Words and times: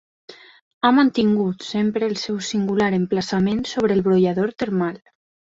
Ha 0.81 0.89
mantingut 0.99 1.65
sempre 1.67 2.09
el 2.13 2.15
seu 2.21 2.39
singular 2.49 2.89
emplaçament 3.01 3.63
sobre 3.75 3.97
el 3.99 4.03
brollador 4.09 4.57
termal. 4.65 4.99